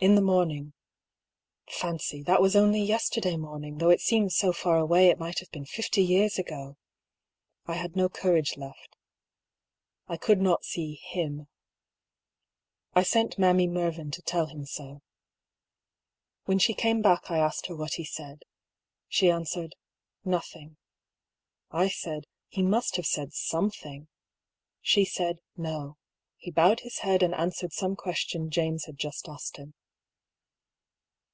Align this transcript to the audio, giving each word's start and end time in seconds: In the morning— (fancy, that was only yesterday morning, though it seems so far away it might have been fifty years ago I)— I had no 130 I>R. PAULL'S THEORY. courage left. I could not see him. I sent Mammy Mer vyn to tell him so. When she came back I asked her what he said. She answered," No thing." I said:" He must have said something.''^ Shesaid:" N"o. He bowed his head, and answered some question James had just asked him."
In 0.00 0.16
the 0.16 0.20
morning— 0.20 0.74
(fancy, 1.80 2.22
that 2.24 2.42
was 2.42 2.54
only 2.54 2.82
yesterday 2.82 3.38
morning, 3.38 3.78
though 3.78 3.88
it 3.88 4.02
seems 4.02 4.36
so 4.36 4.52
far 4.52 4.76
away 4.76 5.08
it 5.08 5.18
might 5.18 5.38
have 5.38 5.50
been 5.50 5.64
fifty 5.64 6.02
years 6.02 6.38
ago 6.38 6.76
I)— 7.64 7.72
I 7.72 7.76
had 7.76 7.96
no 7.96 8.02
130 8.02 8.02
I>R. 8.02 8.18
PAULL'S 8.18 8.48
THEORY. 8.48 8.58
courage 8.58 8.58
left. 8.58 8.96
I 10.06 10.16
could 10.22 10.42
not 10.42 10.62
see 10.64 10.96
him. 10.96 11.48
I 12.92 13.02
sent 13.02 13.38
Mammy 13.38 13.66
Mer 13.66 13.92
vyn 13.92 14.12
to 14.12 14.20
tell 14.20 14.44
him 14.44 14.66
so. 14.66 15.00
When 16.44 16.58
she 16.58 16.74
came 16.74 17.00
back 17.00 17.30
I 17.30 17.38
asked 17.38 17.68
her 17.68 17.74
what 17.74 17.94
he 17.94 18.04
said. 18.04 18.42
She 19.08 19.30
answered," 19.30 19.74
No 20.26 20.40
thing." 20.40 20.76
I 21.70 21.88
said:" 21.88 22.26
He 22.48 22.60
must 22.62 22.96
have 22.96 23.06
said 23.06 23.32
something.''^ 23.32 24.08
Shesaid:" 24.84 25.38
N"o. 25.58 25.96
He 26.36 26.50
bowed 26.50 26.80
his 26.80 26.98
head, 26.98 27.22
and 27.22 27.34
answered 27.34 27.72
some 27.72 27.96
question 27.96 28.50
James 28.50 28.84
had 28.84 28.98
just 28.98 29.30
asked 29.30 29.56
him." 29.56 29.72